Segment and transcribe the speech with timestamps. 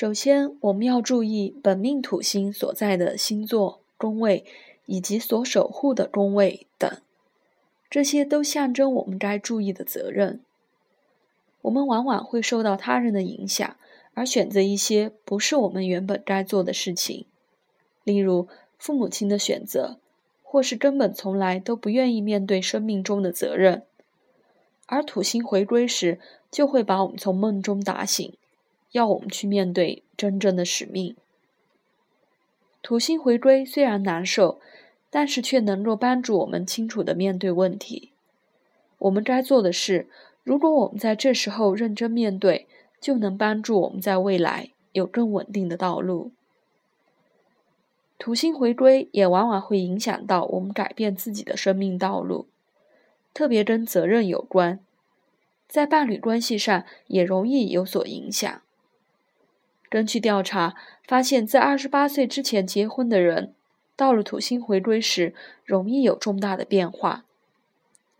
[0.00, 4.46] 首先，我们要注意本命土星所在的星座、宫位
[4.86, 6.90] 以及所守护的宫位等，
[7.90, 10.40] 这些都象征我们该注意的责任。
[11.60, 13.76] 我们往往会受到他人的影响，
[14.14, 17.26] 而选择一些不是我们原本该做的事情，
[18.02, 18.48] 例如
[18.78, 19.98] 父母亲的选择，
[20.42, 23.82] 或是根本从来都不愿意面对生命中的责任。
[24.86, 26.18] 而土星回归时，
[26.50, 28.32] 就会把我们从梦中打醒，
[28.92, 31.16] 要我们去面对真正的使命。
[32.82, 34.60] 土星回归虽然难受，
[35.10, 38.10] 但是却能够帮助我们清楚地面对问题。
[38.98, 40.08] 我们该做的是。
[40.42, 42.66] 如果我们在这时候认真面对，
[42.98, 46.32] 就能帮助我们在未来有更稳定的道路。
[48.18, 52.46] 土星回归也往往会影响到我们改变自己的生命道路，
[53.34, 54.80] 特别跟责任有关，
[55.68, 58.62] 在伴侣关系上也容易有所影响。
[59.90, 60.74] 根据调查
[61.06, 63.52] 发现，在二十八岁之前结婚的人，
[63.94, 65.34] 到了土星回归时，
[65.66, 67.26] 容易有重大的变化，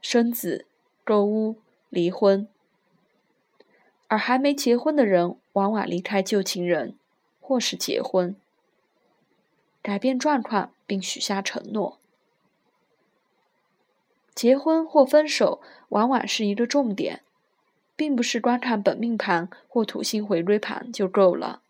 [0.03, 0.67] 生子、
[1.03, 1.57] 购物。
[1.93, 2.47] 离婚，
[4.07, 6.95] 而还没结婚的人往往离开旧情人，
[7.41, 8.37] 或是结婚，
[9.83, 11.99] 改变状况并许下承诺。
[14.37, 17.25] 结婚或分手往往是一个重点，
[18.01, 21.61] 并不是观看本命盘或土星回归盘就够了，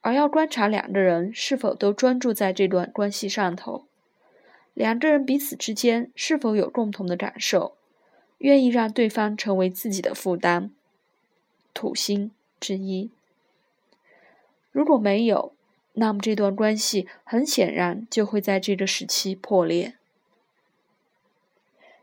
[0.00, 3.84] 而要观察两个人是否都专注在这段关系上头，
[4.74, 7.76] 两个人彼此之间是否有共同的感受。
[8.38, 10.72] 愿意让对方成为自己的负担，
[11.72, 13.12] 土星之一。
[14.72, 15.52] 如果没有，
[15.92, 19.94] 那么这段关系很显然就会在这个时期破裂。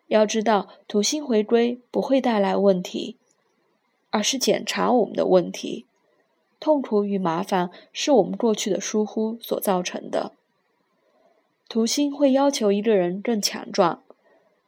[0.07, 3.17] 要知道，土星回归不会带来问题，
[4.13, 5.87] 而是检查我们的问题。
[6.59, 10.31] 痛苦与麻烦是我们过去的疏忽所造成的。
[11.67, 14.01] 土星会要求一个人更强壮。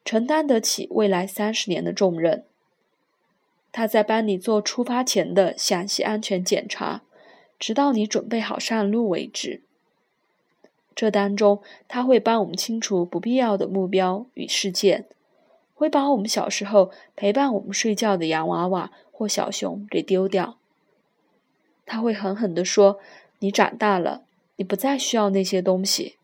[0.04, 2.44] 承担得起未来三十年的重任。
[3.72, 7.02] 他在帮你做出发前的详细安全检查，
[7.58, 9.62] 直到你准备好上路为止。
[10.94, 15.06] 这当中，他会帮我们清除不必要的目标与事件，
[15.74, 20.58] 会把我们小时候陪伴我们睡觉的洋娃娃或小熊给丢掉。
[21.86, 23.00] 他会狠狠地说
[23.40, 24.26] ：“你长大了，
[24.58, 26.18] 你不再需要那些东西。”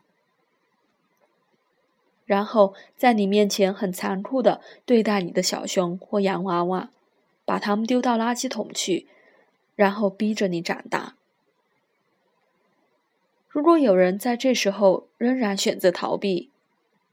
[2.25, 6.89] 然后在你面前很残酷的对待你的小熊或洋娃娃，
[7.45, 9.07] 把它们丢到垃圾桶去，
[9.75, 11.15] 然后逼着你长大。
[13.47, 16.49] 如果有人在这时候仍然选择逃避，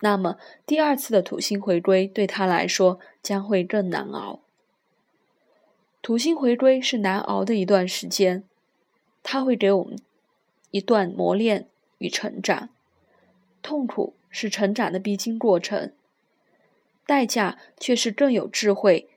[0.00, 4.40] 那么第二次的土星回归对他来说将会更难熬。
[6.02, 8.44] 土星回归是难熬的一段时间，
[9.22, 9.98] 它会给我们
[10.70, 11.66] 一段磨练
[11.98, 12.68] 与成长，
[13.62, 14.14] 痛苦。
[14.30, 15.90] 是成长的必经过程，
[17.06, 19.08] 代价却是更有智慧、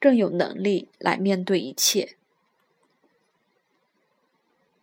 [0.00, 2.16] 更有能力来面对一切。